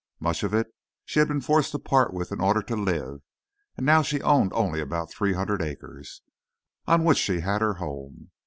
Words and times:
Much 0.19 0.41
of 0.41 0.51
it 0.51 0.73
she 1.05 1.19
had 1.19 1.27
been 1.27 1.39
forced 1.39 1.71
to 1.73 1.77
part 1.77 2.11
with 2.11 2.31
in 2.31 2.41
order 2.41 2.63
to 2.63 2.75
live, 2.75 3.21
and 3.77 3.85
now 3.85 4.01
she 4.01 4.19
owned 4.23 4.51
only 4.51 4.81
about 4.81 5.11
three 5.11 5.33
hundred 5.33 5.61
acres, 5.61 6.23
on 6.87 7.03
which 7.03 7.19
she 7.19 7.41
had 7.41 7.61
her 7.61 7.75
home. 7.75 8.31